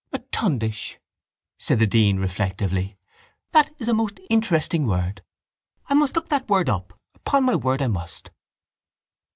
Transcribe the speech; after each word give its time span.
—A 0.11 0.17
tundish, 0.31 0.97
said 1.59 1.77
the 1.77 1.85
dean 1.85 2.17
reflectively. 2.17 2.97
That 3.51 3.69
is 3.77 3.87
a 3.87 3.93
most 3.93 4.19
interesting 4.31 4.87
word. 4.87 5.21
I 5.89 5.93
must 5.93 6.15
look 6.15 6.29
that 6.29 6.49
word 6.49 6.71
up. 6.71 6.99
Upon 7.13 7.43
my 7.43 7.53
word 7.55 7.83
I 7.83 7.87
must. 7.87 8.31